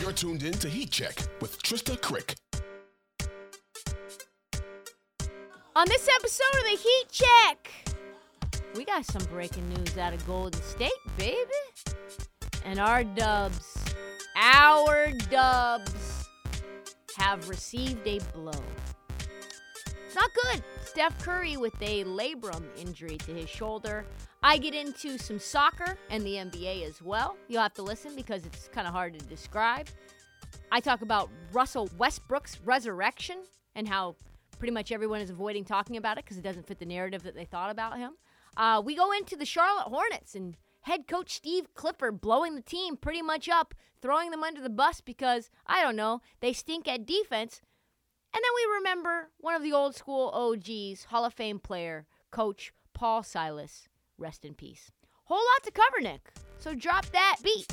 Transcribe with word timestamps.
You're 0.00 0.12
tuned 0.12 0.42
in 0.42 0.52
to 0.54 0.68
Heat 0.68 0.90
Check 0.90 1.18
with 1.40 1.60
Trista 1.62 2.00
Crick. 2.00 2.34
On 5.74 5.86
this 5.88 6.08
episode 6.14 6.58
of 6.58 6.64
the 6.64 6.78
Heat 6.82 7.04
Check, 7.10 7.70
we 8.76 8.84
got 8.84 9.04
some 9.04 9.24
breaking 9.24 9.68
news 9.68 9.98
out 9.98 10.14
of 10.14 10.26
Golden 10.26 10.60
State, 10.62 10.90
baby. 11.18 11.36
And 12.64 12.78
our 12.78 13.04
dubs, 13.04 13.76
our 14.36 15.10
dubs, 15.30 16.28
have 17.16 17.48
received 17.48 18.06
a 18.06 18.20
blow. 18.34 18.52
It's 20.06 20.14
not 20.14 20.30
good. 20.44 20.62
Steph 20.84 21.18
Curry 21.22 21.56
with 21.56 21.74
a 21.82 22.04
labrum 22.04 22.64
injury 22.76 23.16
to 23.18 23.32
his 23.32 23.48
shoulder. 23.48 24.04
I 24.42 24.58
get 24.58 24.74
into 24.74 25.18
some 25.18 25.38
soccer 25.38 25.96
and 26.10 26.24
the 26.24 26.34
NBA 26.34 26.86
as 26.86 27.02
well. 27.02 27.36
You'll 27.48 27.62
have 27.62 27.74
to 27.74 27.82
listen 27.82 28.14
because 28.14 28.44
it's 28.46 28.68
kind 28.68 28.86
of 28.86 28.92
hard 28.92 29.18
to 29.18 29.24
describe. 29.26 29.88
I 30.70 30.80
talk 30.80 31.02
about 31.02 31.30
Russell 31.52 31.88
Westbrook's 31.98 32.60
resurrection 32.64 33.38
and 33.74 33.88
how 33.88 34.16
pretty 34.58 34.72
much 34.72 34.92
everyone 34.92 35.20
is 35.20 35.30
avoiding 35.30 35.64
talking 35.64 35.96
about 35.96 36.18
it 36.18 36.24
because 36.24 36.38
it 36.38 36.42
doesn't 36.42 36.66
fit 36.66 36.78
the 36.78 36.86
narrative 36.86 37.22
that 37.22 37.34
they 37.34 37.44
thought 37.44 37.70
about 37.70 37.98
him. 37.98 38.12
Uh, 38.56 38.80
we 38.84 38.94
go 38.94 39.12
into 39.12 39.36
the 39.36 39.44
Charlotte 39.44 39.88
Hornets 39.88 40.34
and 40.34 40.56
head 40.82 41.06
coach 41.06 41.34
Steve 41.34 41.74
Clifford 41.74 42.20
blowing 42.20 42.54
the 42.54 42.62
team 42.62 42.96
pretty 42.96 43.22
much 43.22 43.48
up, 43.48 43.74
throwing 44.00 44.30
them 44.30 44.42
under 44.42 44.60
the 44.60 44.70
bus 44.70 45.00
because, 45.00 45.50
I 45.66 45.82
don't 45.82 45.96
know, 45.96 46.20
they 46.40 46.52
stink 46.52 46.88
at 46.88 47.06
defense. 47.06 47.60
And 48.32 48.42
then 48.42 48.50
we 48.54 48.76
remember 48.76 49.30
one 49.38 49.54
of 49.54 49.62
the 49.62 49.72
old 49.72 49.94
school 49.94 50.30
OGs, 50.30 51.04
Hall 51.04 51.24
of 51.24 51.34
Fame 51.34 51.58
player, 51.58 52.06
coach 52.30 52.72
Paul 52.94 53.22
Silas. 53.22 53.88
Rest 54.18 54.44
in 54.44 54.54
peace. 54.54 54.90
Whole 55.24 55.38
lot 55.38 55.62
to 55.64 55.70
cover, 55.70 56.00
Nick. 56.00 56.32
So 56.58 56.74
drop 56.74 57.06
that 57.06 57.36
beat. 57.42 57.66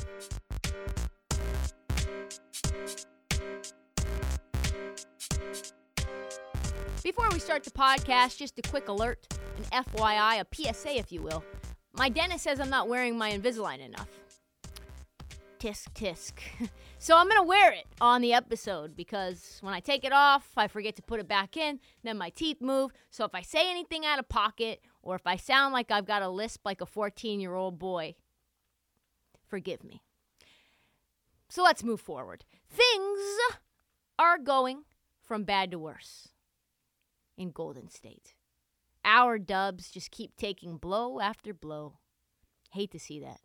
Before 7.02 7.28
we 7.32 7.38
start 7.38 7.64
the 7.64 7.70
podcast, 7.70 8.38
just 8.38 8.58
a 8.58 8.62
quick 8.62 8.88
alert, 8.88 9.26
an 9.56 9.84
FYI, 9.84 10.40
a 10.40 10.46
PSA, 10.54 10.96
if 10.96 11.12
you 11.12 11.22
will. 11.22 11.44
My 11.92 12.08
dentist 12.08 12.44
says 12.44 12.60
I'm 12.60 12.70
not 12.70 12.88
wearing 12.88 13.16
my 13.16 13.30
Invisalign 13.30 13.80
enough. 13.80 14.08
Tisk, 15.64 15.94
tisk. 15.94 16.40
so 16.98 17.16
I'm 17.16 17.30
to 17.30 17.42
wear 17.42 17.72
it 17.72 17.86
on 17.98 18.20
the 18.20 18.34
episode 18.34 18.94
because 18.94 19.56
when 19.62 19.72
I 19.72 19.80
take 19.80 20.04
it 20.04 20.12
off, 20.12 20.46
I 20.58 20.68
forget 20.68 20.94
to 20.96 21.02
put 21.02 21.20
it 21.20 21.26
back 21.26 21.56
in, 21.56 21.80
then 22.02 22.18
my 22.18 22.28
teeth 22.28 22.60
move. 22.60 22.90
So 23.08 23.24
if 23.24 23.34
I 23.34 23.40
say 23.40 23.70
anything 23.70 24.04
out 24.04 24.18
of 24.18 24.28
pocket 24.28 24.82
or 25.02 25.14
if 25.14 25.26
I 25.26 25.36
sound 25.36 25.72
like 25.72 25.90
I've 25.90 26.04
got 26.04 26.20
a 26.20 26.28
lisp 26.28 26.66
like 26.66 26.82
a 26.82 26.86
14 26.86 27.40
year 27.40 27.54
old 27.54 27.78
boy, 27.78 28.14
forgive 29.48 29.82
me. 29.82 30.02
So 31.48 31.62
let's 31.62 31.82
move 31.82 32.02
forward. 32.02 32.44
Things 32.68 33.20
are 34.18 34.36
going 34.36 34.82
from 35.22 35.44
bad 35.44 35.70
to 35.70 35.78
worse 35.78 36.28
in 37.38 37.52
Golden 37.52 37.88
State. 37.88 38.34
Our 39.02 39.38
dubs 39.38 39.90
just 39.90 40.10
keep 40.10 40.36
taking 40.36 40.76
blow 40.76 41.20
after 41.20 41.54
blow. 41.54 42.00
Hate 42.72 42.90
to 42.90 42.98
see 42.98 43.18
that. 43.20 43.40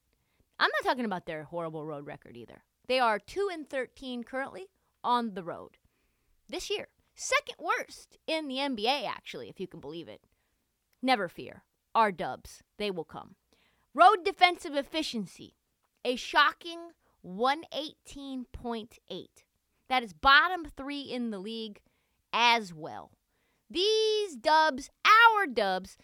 I'm 0.60 0.70
not 0.70 0.84
talking 0.84 1.06
about 1.06 1.26
their 1.26 1.44
horrible 1.44 1.86
road 1.86 2.06
record 2.06 2.36
either. 2.36 2.64
They 2.88 3.00
are 3.00 3.20
2 3.20 3.50
and 3.52 3.70
13 3.70 4.24
currently 4.24 4.68
on 5.04 5.34
the 5.34 5.44
road. 5.44 5.78
This 6.50 6.70
year, 6.70 6.88
second 7.16 7.56
worst 7.60 8.18
in 8.28 8.48
the 8.48 8.58
NBA 8.58 9.08
actually, 9.08 9.50
if 9.50 9.60
you 9.60 9.68
can 9.68 9.80
believe 9.80 10.08
it. 10.08 10.22
Never 11.02 11.30
fear. 11.30 11.64
Our 11.96 12.12
dubs, 12.12 12.62
they 12.78 12.92
will 12.92 13.06
come. 13.06 13.36
Road 13.94 14.26
defensive 14.26 14.76
efficiency, 14.76 15.56
a 16.04 16.16
shocking 16.16 16.92
118.8. 17.26 19.28
That 19.88 20.04
is 20.04 20.14
bottom 20.14 20.66
3 20.66 21.02
in 21.02 21.32
the 21.32 21.40
league 21.40 21.80
as 22.34 22.74
well. 22.74 23.12
These 23.70 24.36
dubs, 24.36 24.90
our 25.06 25.48
dubs, 25.48 25.98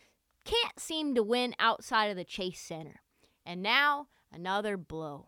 can't 0.44 0.80
seem 0.80 1.16
to 1.16 1.24
win 1.24 1.56
outside 1.60 2.08
of 2.08 2.18
the 2.18 2.24
Chase 2.24 2.62
Center. 2.62 3.02
And 3.46 3.62
now, 3.62 4.08
another 4.36 4.78
blow. 4.78 5.28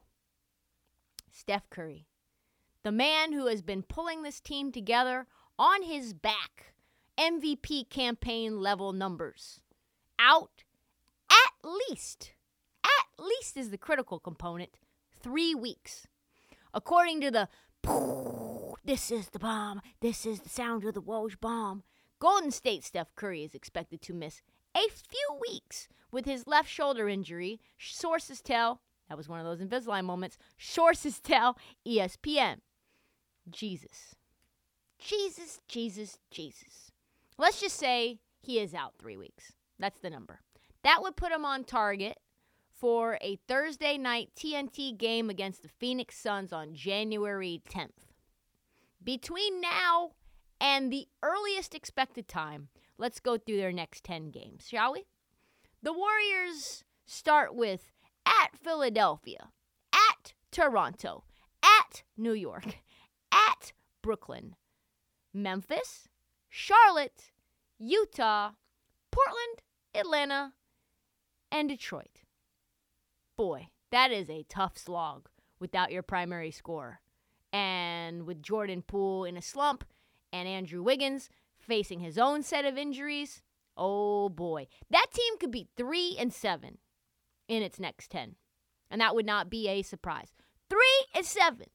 Steph 1.32 1.70
Curry, 1.70 2.08
the 2.84 2.92
man 2.92 3.32
who 3.32 3.48
has 3.48 3.62
been 3.62 3.84
pulling 3.84 4.22
this 4.22 4.40
team 4.40 4.72
together 4.72 5.28
on 5.58 5.84
his 5.84 6.14
back, 6.14 6.74
MVP 7.18 7.90
campaign 7.90 8.60
level 8.60 8.92
numbers, 8.92 9.62
out 10.20 10.64
at 11.30 11.70
least, 11.90 12.34
at 12.84 13.24
least 13.24 13.56
is 13.56 13.70
the 13.70 13.78
critical 13.78 14.20
component, 14.20 14.78
three 15.20 15.56
weeks. 15.56 16.08
According 16.74 17.22
to 17.22 17.32
the 17.32 17.50
this 18.84 19.12
is 19.12 19.30
the 19.30 19.40
bomb, 19.40 19.82
this 20.02 20.26
is 20.26 20.42
the 20.42 20.50
sound 20.50 20.84
of 20.86 20.94
the 20.94 21.02
Woj 21.02 21.40
bomb, 21.40 21.84
Golden 22.20 22.52
State 22.52 22.84
Steph 22.84 23.14
Curry 23.16 23.44
is 23.44 23.54
expected 23.54 24.02
to 24.02 24.14
miss 24.14 24.42
a 24.76 24.90
few 24.90 25.40
weeks 25.40 25.88
with 26.12 26.26
his 26.26 26.48
left 26.48 26.70
shoulder 26.70 27.08
injury. 27.08 27.60
Sources 27.78 28.42
tell, 28.42 28.82
that 29.10 29.18
was 29.18 29.30
one 29.30 29.40
of 29.40 29.46
those 29.46 29.66
Invisalign 29.66 30.06
moments, 30.06 30.38
sources 30.58 31.20
tell 31.20 31.58
ESPN. 31.88 32.58
Jesus. 33.50 34.16
Jesus, 35.00 35.60
Jesus, 35.68 36.20
Jesus. 36.32 36.92
Let's 37.38 37.62
just 37.62 37.78
say 37.78 38.20
he 38.42 38.60
is 38.60 38.74
out 38.74 38.94
three 38.98 39.18
weeks. 39.18 39.54
That's 39.80 40.00
the 40.00 40.10
number. 40.10 40.42
That 40.84 41.02
would 41.02 41.16
put 41.16 41.32
him 41.32 41.46
on 41.46 41.64
target 41.64 42.18
for 42.72 43.18
a 43.22 43.38
Thursday 43.48 43.98
night 43.98 44.30
TNT 44.36 44.98
game 44.98 45.30
against 45.30 45.62
the 45.62 45.70
Phoenix 45.70 46.18
Suns 46.18 46.52
on 46.52 46.74
January 46.74 47.62
10th. 47.70 48.14
Between 49.04 49.62
now 49.62 50.12
and 50.60 50.92
the 50.92 51.08
earliest 51.24 51.76
expected 51.76 52.28
time. 52.28 52.70
Let's 52.98 53.20
go 53.20 53.38
through 53.38 53.58
their 53.58 53.72
next 53.72 54.04
10 54.04 54.32
games, 54.32 54.68
shall 54.68 54.94
we? 54.94 55.06
The 55.84 55.94
Warriors 55.94 56.84
start 57.06 57.56
with 57.56 57.92
at 58.28 58.58
Philadelphia, 58.62 59.50
at 59.94 60.34
Toronto, 60.52 61.24
at 61.64 62.04
New 62.18 62.34
York, 62.34 62.80
at 63.32 63.72
Brooklyn, 64.02 64.56
Memphis, 65.34 66.10
Charlotte, 66.50 67.32
Utah, 67.80 68.52
Portland, 69.12 69.62
Atlanta, 69.96 70.54
and 71.52 71.70
Detroit. 71.70 72.24
Boy, 73.38 73.68
that 73.92 74.12
is 74.12 74.30
a 74.30 74.46
tough 74.50 74.78
slog 74.78 75.30
without 75.60 75.92
your 75.92 76.04
primary 76.04 76.52
scorer. 76.52 77.00
And 77.54 78.26
with 78.26 78.44
Jordan 78.44 78.82
Poole 78.82 79.24
in 79.24 79.38
a 79.38 79.42
slump, 79.42 79.86
and 80.34 80.48
Andrew 80.48 80.84
Wiggins 80.84 81.30
facing 81.58 82.00
his 82.00 82.18
own 82.18 82.44
set 82.44 82.66
of 82.66 82.78
injuries. 82.78 83.42
Oh 83.78 84.30
boy. 84.30 84.68
That 84.90 85.08
team 85.14 85.38
could 85.40 85.52
be 85.52 85.70
3 85.78 86.18
and 86.20 86.34
7 86.34 86.78
in 87.48 87.64
its 87.64 87.80
next 87.80 88.12
10. 88.12 88.36
And 88.90 89.02
that 89.02 89.16
would 89.16 89.26
not 89.26 89.50
be 89.50 89.68
a 89.68 89.82
surprise. 89.82 90.34
3 90.70 90.80
and 91.16 91.26
7. 91.26 91.68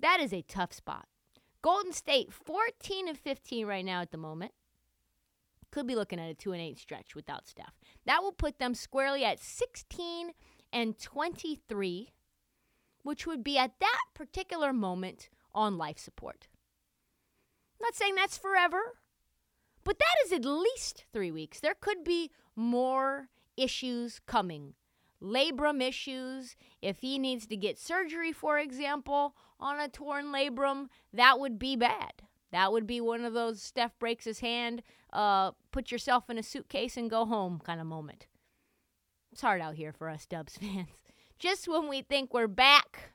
That 0.00 0.20
is 0.20 0.32
a 0.32 0.42
tough 0.42 0.72
spot. 0.72 1.06
Golden 1.60 1.92
State 1.92 2.32
14 2.32 3.08
and 3.08 3.18
15 3.18 3.66
right 3.66 3.84
now 3.84 4.00
at 4.00 4.12
the 4.12 4.18
moment. 4.18 4.52
Could 5.70 5.86
be 5.86 5.96
looking 5.96 6.20
at 6.20 6.30
a 6.30 6.34
2 6.34 6.52
and 6.52 6.62
8 6.62 6.78
stretch 6.78 7.14
without 7.14 7.46
Steph. 7.46 7.74
That 8.06 8.22
will 8.22 8.32
put 8.32 8.58
them 8.58 8.74
squarely 8.74 9.24
at 9.24 9.40
16 9.40 10.30
and 10.72 10.98
23, 10.98 12.12
which 13.02 13.26
would 13.26 13.44
be 13.44 13.58
at 13.58 13.78
that 13.80 14.04
particular 14.14 14.72
moment 14.72 15.28
on 15.54 15.76
life 15.76 15.98
support. 15.98 16.46
I'm 17.80 17.84
not 17.84 17.94
saying 17.94 18.14
that's 18.14 18.38
forever, 18.38 18.80
but 19.84 19.98
that 19.98 20.26
is 20.26 20.32
at 20.32 20.44
least 20.44 21.04
3 21.12 21.30
weeks. 21.30 21.60
There 21.60 21.76
could 21.78 22.02
be 22.02 22.30
more 22.56 23.28
issues 23.58 24.20
coming. 24.26 24.74
Labrum 25.22 25.82
issues, 25.82 26.54
if 26.80 26.98
he 27.00 27.18
needs 27.18 27.46
to 27.48 27.56
get 27.56 27.78
surgery, 27.78 28.32
for 28.32 28.58
example, 28.58 29.34
on 29.58 29.80
a 29.80 29.88
torn 29.88 30.26
labrum, 30.26 30.86
that 31.12 31.40
would 31.40 31.58
be 31.58 31.74
bad. 31.74 32.22
That 32.52 32.72
would 32.72 32.86
be 32.86 33.00
one 33.00 33.24
of 33.24 33.34
those 33.34 33.60
Steph 33.60 33.98
breaks 33.98 34.24
his 34.24 34.40
hand, 34.40 34.82
uh, 35.12 35.52
put 35.72 35.90
yourself 35.90 36.30
in 36.30 36.38
a 36.38 36.42
suitcase 36.42 36.96
and 36.96 37.10
go 37.10 37.26
home 37.26 37.60
kind 37.64 37.80
of 37.80 37.86
moment. 37.86 38.26
It's 39.32 39.42
hard 39.42 39.60
out 39.60 39.74
here 39.74 39.92
for 39.92 40.08
us 40.08 40.24
Dubs 40.24 40.56
fans. 40.60 40.88
Just 41.38 41.68
when 41.68 41.88
we 41.88 42.02
think 42.02 42.32
we're 42.32 42.48
back, 42.48 43.12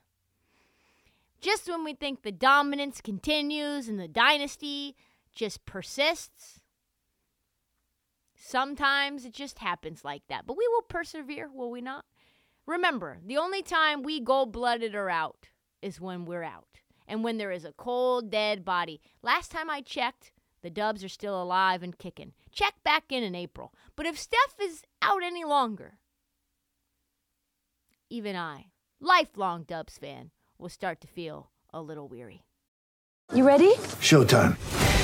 just 1.41 1.67
when 1.67 1.83
we 1.83 1.93
think 1.93 2.21
the 2.21 2.31
dominance 2.31 3.01
continues 3.01 3.89
and 3.89 3.99
the 3.99 4.07
dynasty 4.07 4.95
just 5.33 5.65
persists, 5.65 6.61
sometimes 8.43 9.25
it 9.25 9.33
just 9.33 9.59
happens 9.59 10.03
like 10.03 10.23
that. 10.27 10.45
But 10.45 10.57
we 10.57 10.67
will 10.67 10.81
persevere, 10.81 11.49
will 11.51 11.71
we 11.71 11.81
not? 11.81 12.05
Remember, 12.65 13.19
the 13.25 13.37
only 13.37 13.61
time 13.61 14.03
we 14.03 14.19
gold 14.19 14.51
blooded 14.51 14.95
are 14.95 15.09
out 15.09 15.49
is 15.81 15.99
when 15.99 16.25
we're 16.25 16.43
out 16.43 16.79
and 17.07 17.23
when 17.23 17.37
there 17.37 17.51
is 17.51 17.65
a 17.65 17.73
cold, 17.73 18.31
dead 18.31 18.63
body. 18.63 19.01
Last 19.21 19.51
time 19.51 19.69
I 19.69 19.81
checked, 19.81 20.31
the 20.61 20.69
Dubs 20.69 21.03
are 21.03 21.09
still 21.09 21.41
alive 21.41 21.83
and 21.83 21.97
kicking. 21.97 22.33
Check 22.51 22.75
back 22.83 23.05
in 23.11 23.23
in 23.23 23.35
April. 23.35 23.73
But 23.95 24.05
if 24.05 24.17
Steph 24.17 24.55
is 24.61 24.83
out 25.01 25.23
any 25.23 25.43
longer, 25.43 25.95
even 28.09 28.35
I, 28.35 28.67
lifelong 29.01 29.63
Dubs 29.63 29.97
fan, 29.97 30.31
will 30.57 30.69
start 30.69 31.01
to 31.01 31.07
feel 31.07 31.51
a 31.73 31.81
little 31.81 32.07
weary. 32.07 32.43
You 33.33 33.45
ready? 33.45 33.73
Showtime. 33.99 34.82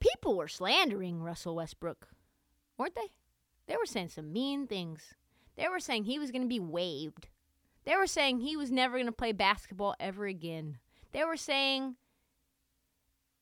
People 0.00 0.36
were 0.36 0.48
slandering 0.48 1.22
Russell 1.22 1.56
Westbrook, 1.56 2.08
weren't 2.76 2.94
they? 2.94 3.12
They 3.66 3.76
were 3.76 3.86
saying 3.86 4.10
some 4.10 4.32
mean 4.32 4.66
things. 4.66 5.14
They 5.56 5.68
were 5.68 5.80
saying 5.80 6.04
he 6.04 6.18
was 6.18 6.30
going 6.30 6.42
to 6.42 6.48
be 6.48 6.60
waived. 6.60 7.28
They 7.84 7.96
were 7.96 8.06
saying 8.06 8.40
he 8.40 8.56
was 8.56 8.70
never 8.70 8.96
going 8.96 9.06
to 9.06 9.12
play 9.12 9.32
basketball 9.32 9.94
ever 9.98 10.26
again. 10.26 10.78
They 11.12 11.24
were 11.24 11.36
saying 11.36 11.96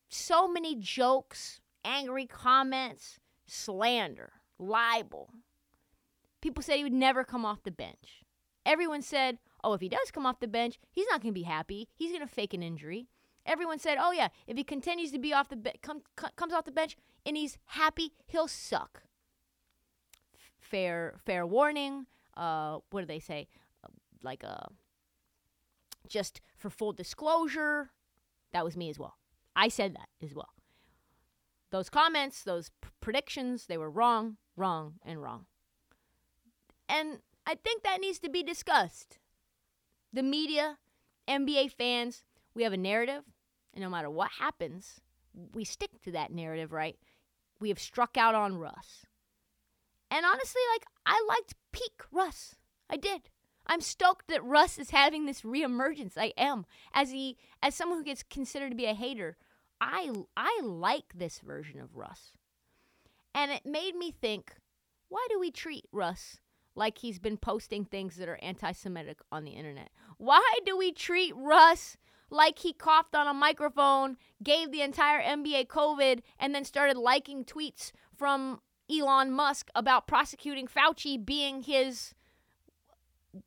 so 0.08 0.48
many 0.48 0.76
jokes, 0.76 1.60
angry 1.84 2.26
comments, 2.26 3.18
slander, 3.46 4.32
libel. 4.58 5.30
People 6.40 6.62
said 6.62 6.76
he 6.76 6.84
would 6.84 6.92
never 6.92 7.24
come 7.24 7.44
off 7.44 7.64
the 7.64 7.70
bench. 7.70 8.22
Everyone 8.64 9.02
said, 9.02 9.38
oh, 9.62 9.74
if 9.74 9.80
he 9.80 9.88
does 9.88 10.10
come 10.10 10.26
off 10.26 10.40
the 10.40 10.48
bench, 10.48 10.78
he's 10.90 11.06
not 11.10 11.20
going 11.20 11.32
to 11.34 11.38
be 11.38 11.44
happy. 11.44 11.88
He's 11.94 12.12
going 12.12 12.26
to 12.26 12.32
fake 12.32 12.54
an 12.54 12.62
injury. 12.62 13.08
Everyone 13.46 13.78
said, 13.78 13.96
oh, 14.00 14.10
yeah, 14.12 14.28
if 14.46 14.56
he 14.56 14.64
continues 14.64 15.12
to 15.12 15.18
be 15.18 15.32
off 15.32 15.48
the 15.48 15.56
be- 15.56 15.78
come, 15.82 16.02
co- 16.16 16.28
comes 16.36 16.52
off 16.52 16.64
the 16.64 16.72
bench 16.72 16.96
and 17.24 17.36
he's 17.36 17.58
happy, 17.66 18.12
he'll 18.26 18.48
suck. 18.48 19.04
F- 20.34 20.52
Fair, 20.60 21.14
fair 21.24 21.46
warning. 21.46 22.06
Uh, 22.36 22.78
what 22.90 23.00
do 23.02 23.06
they 23.06 23.20
say? 23.20 23.46
Uh, 23.84 23.88
like, 24.22 24.42
uh, 24.44 24.66
just 26.08 26.40
for 26.56 26.70
full 26.70 26.92
disclosure, 26.92 27.90
that 28.52 28.64
was 28.64 28.76
me 28.76 28.90
as 28.90 28.98
well. 28.98 29.16
I 29.54 29.68
said 29.68 29.94
that 29.94 30.08
as 30.22 30.34
well. 30.34 30.50
Those 31.70 31.88
comments, 31.88 32.42
those 32.42 32.70
p- 32.82 32.88
predictions, 33.00 33.66
they 33.66 33.78
were 33.78 33.90
wrong, 33.90 34.36
wrong, 34.56 34.94
and 35.04 35.22
wrong. 35.22 35.46
And 36.88 37.18
I 37.46 37.54
think 37.54 37.82
that 37.82 38.00
needs 38.00 38.18
to 38.20 38.28
be 38.28 38.42
discussed. 38.42 39.18
The 40.12 40.22
media, 40.22 40.78
NBA 41.28 41.72
fans, 41.72 42.24
we 42.54 42.62
have 42.62 42.72
a 42.72 42.76
narrative, 42.76 43.24
and 43.76 43.82
no 43.82 43.90
matter 43.90 44.08
what 44.08 44.30
happens, 44.38 45.00
we 45.54 45.62
stick 45.64 45.90
to 46.02 46.10
that 46.12 46.32
narrative, 46.32 46.72
right? 46.72 46.96
We 47.60 47.68
have 47.68 47.78
struck 47.78 48.16
out 48.16 48.34
on 48.34 48.56
Russ. 48.56 49.04
And 50.10 50.24
honestly, 50.24 50.62
like, 50.72 50.86
I 51.04 51.22
liked 51.28 51.54
peak 51.72 52.02
Russ. 52.10 52.56
I 52.88 52.96
did. 52.96 53.28
I'm 53.66 53.82
stoked 53.82 54.28
that 54.28 54.44
Russ 54.44 54.78
is 54.78 54.90
having 54.90 55.26
this 55.26 55.42
reemergence. 55.42 56.12
I 56.16 56.32
am. 56.38 56.64
As 56.94 57.10
he 57.10 57.36
as 57.62 57.74
someone 57.74 57.98
who 57.98 58.04
gets 58.04 58.22
considered 58.22 58.70
to 58.70 58.76
be 58.76 58.86
a 58.86 58.94
hater, 58.94 59.36
I 59.80 60.10
I 60.36 60.60
like 60.62 61.12
this 61.14 61.40
version 61.40 61.80
of 61.80 61.96
Russ. 61.96 62.32
And 63.34 63.50
it 63.50 63.66
made 63.66 63.94
me 63.94 64.10
think, 64.10 64.54
why 65.08 65.26
do 65.28 65.38
we 65.38 65.50
treat 65.50 65.84
Russ 65.92 66.40
like 66.74 66.98
he's 66.98 67.18
been 67.18 67.36
posting 67.36 67.84
things 67.84 68.16
that 68.16 68.28
are 68.28 68.38
anti-Semitic 68.40 69.18
on 69.30 69.44
the 69.44 69.50
internet? 69.50 69.90
Why 70.16 70.58
do 70.64 70.78
we 70.78 70.92
treat 70.92 71.34
Russ 71.36 71.98
like 72.30 72.58
he 72.60 72.72
coughed 72.72 73.14
on 73.14 73.26
a 73.26 73.34
microphone, 73.34 74.16
gave 74.42 74.70
the 74.70 74.82
entire 74.82 75.22
NBA 75.22 75.66
COVID, 75.66 76.20
and 76.38 76.54
then 76.54 76.64
started 76.64 76.96
liking 76.96 77.44
tweets 77.44 77.92
from 78.16 78.60
Elon 78.90 79.32
Musk 79.32 79.70
about 79.74 80.06
prosecuting 80.06 80.66
Fauci 80.66 81.24
being 81.24 81.62
his 81.62 82.14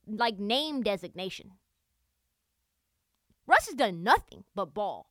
like 0.07 0.39
name 0.39 0.83
designation. 0.83 1.51
Russ 3.47 3.65
has 3.65 3.75
done 3.75 4.03
nothing 4.03 4.43
but 4.53 4.73
ball. 4.73 5.09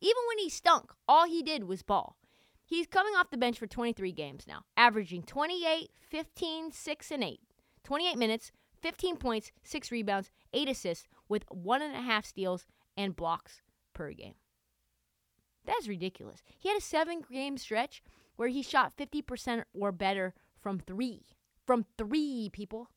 Even 0.00 0.22
when 0.28 0.38
he 0.38 0.48
stunk, 0.48 0.92
all 1.08 1.26
he 1.26 1.42
did 1.42 1.64
was 1.64 1.82
ball. 1.82 2.16
He's 2.64 2.86
coming 2.86 3.14
off 3.14 3.30
the 3.30 3.36
bench 3.36 3.58
for 3.58 3.66
23 3.66 4.12
games 4.12 4.46
now, 4.46 4.62
averaging 4.76 5.24
28, 5.24 5.90
15, 6.08 6.70
6, 6.70 7.10
and 7.10 7.24
8. 7.24 7.40
28 7.82 8.16
minutes, 8.16 8.52
15 8.80 9.16
points, 9.16 9.50
6 9.64 9.90
rebounds, 9.90 10.30
8 10.52 10.68
assists, 10.68 11.08
with 11.28 11.44
1.5 11.46 12.24
steals 12.24 12.66
and 13.00 13.16
blocks 13.16 13.62
per 13.94 14.12
game. 14.12 14.34
That's 15.64 15.88
ridiculous. 15.88 16.42
He 16.58 16.68
had 16.68 16.78
a 16.78 16.82
seven 16.82 17.22
game 17.30 17.56
stretch 17.56 18.02
where 18.36 18.48
he 18.48 18.62
shot 18.62 18.96
50% 18.96 19.64
or 19.74 19.92
better 19.92 20.34
from 20.60 20.78
three. 20.78 21.26
From 21.66 21.84
three, 21.96 22.50
people. 22.52 22.90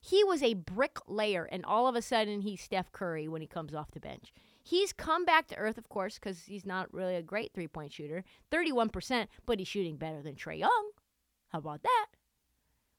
He 0.00 0.22
was 0.22 0.42
a 0.42 0.54
bricklayer, 0.54 1.44
and 1.50 1.64
all 1.64 1.88
of 1.88 1.96
a 1.96 2.02
sudden 2.02 2.42
he's 2.42 2.60
Steph 2.60 2.92
Curry 2.92 3.26
when 3.28 3.40
he 3.40 3.46
comes 3.46 3.74
off 3.74 3.90
the 3.90 4.00
bench. 4.00 4.32
He's 4.62 4.92
come 4.92 5.24
back 5.24 5.46
to 5.48 5.56
earth, 5.56 5.78
of 5.78 5.88
course, 5.88 6.18
because 6.18 6.44
he's 6.44 6.66
not 6.66 6.92
really 6.92 7.14
a 7.14 7.22
great 7.22 7.52
three 7.54 7.68
point 7.68 7.92
shooter 7.92 8.24
31%, 8.52 9.26
but 9.46 9.58
he's 9.58 9.68
shooting 9.68 9.96
better 9.96 10.22
than 10.22 10.34
Trae 10.34 10.58
Young. 10.58 10.90
How 11.48 11.58
about 11.58 11.82
that? 11.82 12.06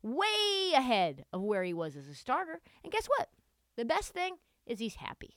Way 0.02 0.72
ahead 0.74 1.26
of 1.34 1.42
where 1.42 1.64
he 1.64 1.74
was 1.74 1.96
as 1.96 2.08
a 2.08 2.16
starter. 2.16 2.62
And 2.84 2.92
guess 2.92 3.08
what? 3.08 3.30
The 3.76 3.86
best 3.86 4.14
thing 4.14 4.38
is 4.66 4.80
he's 4.80 4.96
happy. 4.96 5.36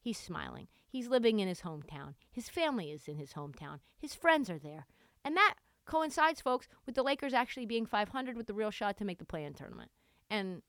He's 0.00 0.18
smiling. 0.18 0.68
He's 0.88 1.08
living 1.08 1.40
in 1.40 1.48
his 1.48 1.60
hometown. 1.60 2.14
His 2.32 2.48
family 2.48 2.90
is 2.90 3.06
in 3.06 3.16
his 3.16 3.34
hometown. 3.34 3.80
His 3.98 4.14
friends 4.14 4.48
are 4.48 4.58
there. 4.58 4.86
And 5.24 5.36
that 5.36 5.54
coincides, 5.84 6.40
folks, 6.40 6.68
with 6.86 6.94
the 6.94 7.02
Lakers 7.02 7.34
actually 7.34 7.66
being 7.66 7.86
500 7.86 8.36
with 8.36 8.46
the 8.46 8.54
real 8.54 8.70
shot 8.70 8.96
to 8.98 9.04
make 9.04 9.18
the 9.18 9.24
play 9.24 9.44
in 9.44 9.52
tournament. 9.52 9.90
And 10.30 10.62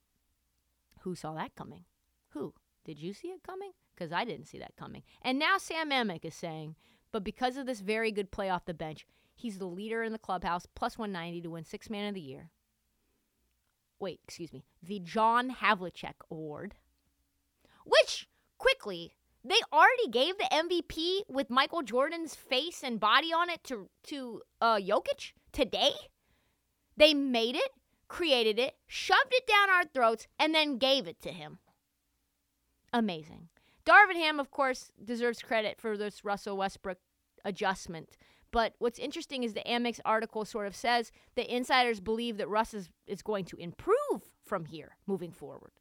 who 1.01 1.15
saw 1.15 1.33
that 1.35 1.55
coming? 1.55 1.85
Who? 2.29 2.53
Did 2.83 2.99
you 2.99 3.13
see 3.13 3.29
it 3.29 3.43
coming? 3.43 3.71
Because 3.95 4.11
I 4.11 4.25
didn't 4.25 4.47
see 4.47 4.59
that 4.59 4.75
coming. 4.75 5.03
And 5.21 5.39
now 5.39 5.57
Sam 5.57 5.91
Amick 5.91 6.25
is 6.25 6.35
saying, 6.35 6.75
but 7.11 7.23
because 7.23 7.57
of 7.57 7.65
this 7.65 7.81
very 7.81 8.11
good 8.11 8.31
play 8.31 8.49
off 8.49 8.65
the 8.65 8.73
bench, 8.73 9.05
he's 9.35 9.59
the 9.59 9.65
leader 9.65 10.03
in 10.03 10.11
the 10.11 10.17
clubhouse, 10.17 10.65
plus 10.75 10.97
190 10.97 11.41
to 11.41 11.49
win 11.49 11.63
Six 11.63 11.89
Man 11.89 12.07
of 12.07 12.15
the 12.15 12.21
Year. 12.21 12.49
Wait, 13.99 14.19
excuse 14.23 14.51
me. 14.51 14.65
The 14.81 14.99
John 14.99 15.51
Havlicek 15.51 16.15
Award. 16.31 16.75
Which, 17.85 18.27
quickly, 18.57 19.13
they 19.43 19.59
already 19.73 20.07
gave 20.09 20.37
the 20.37 20.47
MVP 20.51 21.21
with 21.27 21.49
Michael 21.49 21.81
Jordan's 21.81 22.35
face 22.35 22.83
and 22.83 22.99
body 22.99 23.33
on 23.33 23.49
it 23.49 23.63
to 23.65 23.89
to 24.03 24.41
uh, 24.59 24.77
Jokic 24.77 25.33
today. 25.51 25.93
They 26.97 27.13
made 27.13 27.55
it, 27.55 27.71
created 28.07 28.59
it, 28.59 28.75
shoved 28.87 29.31
it 29.31 29.47
down 29.47 29.69
our 29.69 29.85
throats, 29.85 30.27
and 30.37 30.53
then 30.53 30.77
gave 30.77 31.07
it 31.07 31.21
to 31.21 31.29
him. 31.29 31.59
Amazing. 32.93 33.47
Darvin 33.85 34.15
Ham, 34.15 34.39
of 34.39 34.51
course, 34.51 34.91
deserves 35.03 35.41
credit 35.41 35.79
for 35.79 35.97
this 35.97 36.23
Russell 36.23 36.57
Westbrook 36.57 36.99
adjustment. 37.43 38.17
But 38.51 38.75
what's 38.79 38.99
interesting 38.99 39.43
is 39.43 39.53
the 39.53 39.61
Amick's 39.61 40.01
article 40.05 40.45
sort 40.45 40.67
of 40.67 40.75
says 40.75 41.11
the 41.35 41.53
insiders 41.53 41.99
believe 41.99 42.37
that 42.37 42.49
Russ 42.49 42.73
is, 42.73 42.89
is 43.07 43.21
going 43.21 43.45
to 43.45 43.57
improve 43.57 44.33
from 44.45 44.65
here 44.65 44.97
moving 45.07 45.31
forward. 45.31 45.71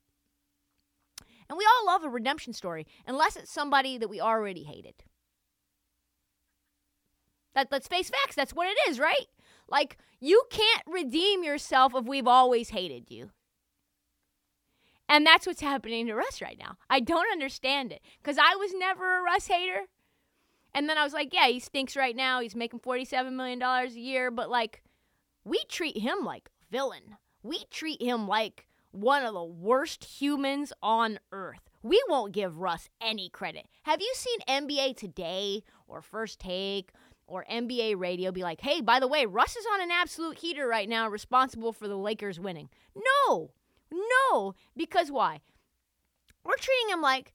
And 1.50 1.58
we 1.58 1.66
all 1.66 1.86
love 1.86 2.04
a 2.04 2.08
redemption 2.08 2.52
story, 2.52 2.86
unless 3.08 3.34
it's 3.34 3.50
somebody 3.50 3.98
that 3.98 4.08
we 4.08 4.20
already 4.20 4.62
hated. 4.62 4.94
That, 7.56 7.72
let's 7.72 7.88
face 7.88 8.08
facts, 8.08 8.36
that's 8.36 8.54
what 8.54 8.68
it 8.68 8.78
is, 8.88 9.00
right? 9.00 9.26
Like, 9.68 9.98
you 10.20 10.44
can't 10.48 10.84
redeem 10.86 11.42
yourself 11.42 11.92
if 11.96 12.04
we've 12.04 12.28
always 12.28 12.70
hated 12.70 13.10
you. 13.10 13.30
And 15.08 15.26
that's 15.26 15.44
what's 15.44 15.60
happening 15.60 16.06
to 16.06 16.14
Russ 16.14 16.40
right 16.40 16.56
now. 16.56 16.76
I 16.88 17.00
don't 17.00 17.32
understand 17.32 17.90
it 17.90 18.00
because 18.22 18.38
I 18.38 18.54
was 18.54 18.72
never 18.72 19.18
a 19.18 19.22
Russ 19.22 19.48
hater. 19.48 19.86
And 20.72 20.88
then 20.88 20.98
I 20.98 21.02
was 21.02 21.12
like, 21.12 21.34
yeah, 21.34 21.48
he 21.48 21.58
stinks 21.58 21.96
right 21.96 22.14
now. 22.14 22.40
He's 22.40 22.54
making 22.54 22.78
$47 22.78 23.32
million 23.32 23.60
a 23.60 23.88
year. 23.88 24.30
But, 24.30 24.50
like, 24.50 24.84
we 25.44 25.60
treat 25.68 25.98
him 25.98 26.24
like 26.24 26.48
villain. 26.70 27.16
We 27.42 27.64
treat 27.72 28.00
him 28.00 28.28
like 28.28 28.68
one 28.92 29.24
of 29.24 29.34
the 29.34 29.44
worst 29.44 30.04
humans 30.04 30.72
on 30.82 31.18
earth. 31.32 31.70
We 31.82 32.02
won't 32.08 32.32
give 32.32 32.58
Russ 32.58 32.88
any 33.00 33.28
credit. 33.28 33.66
Have 33.84 34.00
you 34.00 34.12
seen 34.14 34.40
NBA 34.48 34.96
Today 34.96 35.62
or 35.88 36.02
First 36.02 36.40
Take 36.40 36.92
or 37.26 37.46
NBA 37.50 37.98
Radio 37.98 38.32
be 38.32 38.42
like, 38.42 38.60
hey, 38.60 38.80
by 38.80 39.00
the 39.00 39.08
way, 39.08 39.26
Russ 39.26 39.56
is 39.56 39.66
on 39.72 39.80
an 39.80 39.90
absolute 39.90 40.38
heater 40.38 40.66
right 40.66 40.88
now, 40.88 41.08
responsible 41.08 41.72
for 41.72 41.88
the 41.88 41.96
Lakers 41.96 42.40
winning? 42.40 42.68
No, 42.94 43.52
no, 43.92 44.54
because 44.76 45.10
why? 45.10 45.40
We're 46.44 46.56
treating 46.56 46.88
him 46.90 47.00
like 47.02 47.32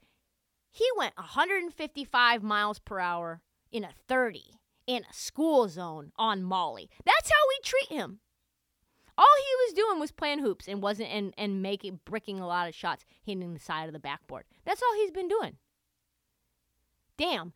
he 0.71 0.85
went 0.97 1.15
155 1.17 2.43
miles 2.43 2.79
per 2.79 3.00
hour 3.00 3.41
in 3.71 3.83
a 3.83 3.93
30 4.07 4.59
in 4.88 5.03
a 5.09 5.13
school 5.13 5.67
zone 5.67 6.12
on 6.17 6.43
Molly. 6.43 6.89
That's 7.05 7.29
how 7.29 7.39
we 7.50 7.59
treat 7.63 7.97
him. 7.97 8.19
All 9.17 9.25
he 9.38 9.65
was 9.65 9.74
doing 9.74 10.00
was 10.00 10.12
playing 10.12 10.39
hoops 10.39 10.67
and 10.67 10.81
wasn't 10.81 11.10
and, 11.10 11.34
and 11.38 11.62
making 11.62 12.01
bricking 12.05 12.39
a 12.39 12.48
lot 12.48 12.67
of 12.67 12.75
shots, 12.75 13.05
hitting 13.24 13.53
the 13.53 13.60
side 13.60 13.88
of 13.88 13.93
the 13.93 14.00
backboard. 14.00 14.43
That's 14.65 14.81
all 14.81 14.95
he's 14.95 15.12
been 15.12 15.27
doing. 15.27 15.57
Damn. 17.17 17.53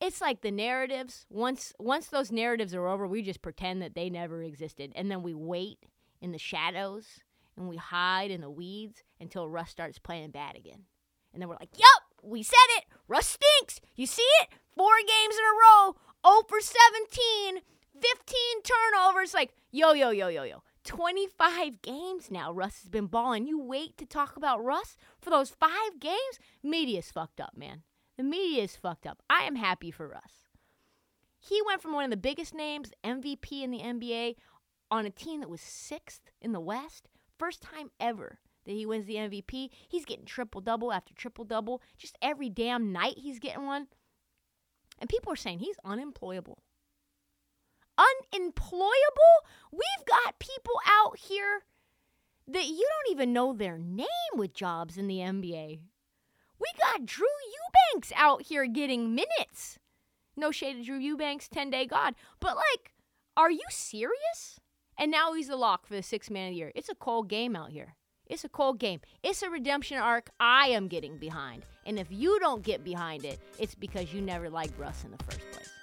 It's 0.00 0.20
like 0.20 0.40
the 0.40 0.50
narratives, 0.50 1.26
once 1.30 1.72
once 1.78 2.06
those 2.06 2.32
narratives 2.32 2.74
are 2.74 2.86
over, 2.86 3.06
we 3.06 3.22
just 3.22 3.42
pretend 3.42 3.82
that 3.82 3.94
they 3.94 4.08
never 4.08 4.42
existed. 4.42 4.92
And 4.94 5.10
then 5.10 5.22
we 5.22 5.34
wait 5.34 5.78
in 6.20 6.32
the 6.32 6.38
shadows 6.38 7.20
and 7.56 7.68
we 7.68 7.76
hide 7.76 8.30
in 8.30 8.40
the 8.40 8.50
weeds 8.50 9.02
until 9.20 9.48
Russ 9.48 9.70
starts 9.70 9.98
playing 9.98 10.30
bad 10.30 10.56
again. 10.56 10.84
And 11.32 11.40
then 11.40 11.48
we're 11.48 11.56
like, 11.60 11.76
Yup, 11.78 12.02
we 12.22 12.42
said 12.42 12.56
it. 12.78 12.84
Russ 13.08 13.38
stinks. 13.38 13.80
You 13.94 14.06
see 14.06 14.26
it? 14.42 14.48
Four 14.76 14.92
games 15.00 15.34
in 15.34 15.44
a 15.44 15.86
row, 15.86 15.96
0 16.26 16.42
for 16.48 16.60
17, 16.60 17.60
15 17.94 18.36
turnovers. 18.62 19.34
Like, 19.34 19.52
yo, 19.70 19.92
yo, 19.92 20.10
yo, 20.10 20.28
yo, 20.28 20.44
yo. 20.44 20.62
25 20.84 21.82
games 21.82 22.30
now 22.30 22.52
Russ 22.52 22.80
has 22.80 22.88
been 22.88 23.06
balling. 23.06 23.46
You 23.46 23.60
wait 23.60 23.96
to 23.98 24.06
talk 24.06 24.36
about 24.36 24.64
Russ 24.64 24.96
for 25.20 25.30
those 25.30 25.50
five 25.50 26.00
games? 26.00 26.38
Media's 26.62 27.10
fucked 27.10 27.40
up, 27.40 27.56
man. 27.56 27.82
The 28.16 28.24
media 28.24 28.62
is 28.62 28.76
fucked 28.76 29.06
up. 29.06 29.22
I 29.28 29.44
am 29.44 29.56
happy 29.56 29.90
for 29.90 30.08
Russ. 30.08 30.46
He 31.38 31.62
went 31.66 31.80
from 31.80 31.94
one 31.94 32.04
of 32.04 32.10
the 32.10 32.16
biggest 32.16 32.54
names, 32.54 32.92
MVP 33.02 33.62
in 33.62 33.70
the 33.70 33.78
NBA, 33.78 34.36
on 34.90 35.06
a 35.06 35.10
team 35.10 35.40
that 35.40 35.48
was 35.48 35.60
sixth 35.60 36.30
in 36.40 36.52
the 36.52 36.60
West. 36.60 37.08
First 37.38 37.62
time 37.62 37.90
ever 37.98 38.40
that 38.66 38.72
he 38.72 38.84
wins 38.84 39.06
the 39.06 39.14
MVP. 39.14 39.70
He's 39.88 40.04
getting 40.04 40.26
triple 40.26 40.60
double 40.60 40.92
after 40.92 41.14
triple 41.14 41.44
double. 41.44 41.80
Just 41.96 42.18
every 42.20 42.50
damn 42.50 42.92
night 42.92 43.14
he's 43.16 43.38
getting 43.38 43.64
one. 43.64 43.86
And 44.98 45.08
people 45.08 45.32
are 45.32 45.36
saying 45.36 45.60
he's 45.60 45.78
unemployable. 45.84 46.62
Unemployable? 48.32 49.36
We've 49.70 50.06
got 50.06 50.38
people 50.38 50.74
out 50.86 51.18
here 51.18 51.64
that 52.48 52.66
you 52.66 52.88
don't 52.88 53.12
even 53.12 53.32
know 53.32 53.52
their 53.52 53.78
name 53.78 54.06
with 54.34 54.54
jobs 54.54 54.96
in 54.96 55.06
the 55.06 55.18
NBA. 55.18 55.80
We 56.58 56.66
got 56.80 57.06
Drew 57.06 57.26
Eubanks 57.94 58.12
out 58.16 58.42
here 58.42 58.66
getting 58.66 59.14
minutes. 59.14 59.78
No 60.36 60.50
shade 60.50 60.74
to 60.76 60.84
Drew 60.84 60.98
Eubanks, 60.98 61.48
10 61.48 61.70
day 61.70 61.86
God. 61.86 62.14
But, 62.40 62.56
like, 62.56 62.92
are 63.36 63.50
you 63.50 63.64
serious? 63.70 64.60
And 64.98 65.10
now 65.10 65.32
he's 65.32 65.48
the 65.48 65.56
lock 65.56 65.86
for 65.86 65.94
the 65.94 66.02
sixth 66.02 66.30
man 66.30 66.48
of 66.48 66.52
the 66.52 66.58
year. 66.58 66.72
It's 66.74 66.88
a 66.88 66.94
cold 66.94 67.28
game 67.28 67.56
out 67.56 67.70
here. 67.70 67.94
It's 68.26 68.44
a 68.44 68.48
cold 68.48 68.78
game. 68.78 69.00
It's 69.22 69.42
a 69.42 69.50
redemption 69.50 69.98
arc 69.98 70.30
I 70.38 70.68
am 70.68 70.88
getting 70.88 71.16
behind. 71.16 71.64
And 71.86 71.98
if 71.98 72.08
you 72.10 72.38
don't 72.38 72.62
get 72.62 72.84
behind 72.84 73.24
it, 73.24 73.40
it's 73.58 73.74
because 73.74 74.12
you 74.14 74.20
never 74.20 74.48
liked 74.48 74.78
Russ 74.78 75.04
in 75.04 75.10
the 75.10 75.24
first 75.24 75.40
place. 75.52 75.79